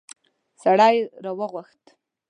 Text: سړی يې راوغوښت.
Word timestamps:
سړی 0.61 0.89
يې 0.97 1.01
راوغوښت. 1.23 1.83